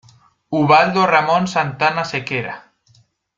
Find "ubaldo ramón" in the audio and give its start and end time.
0.49-1.47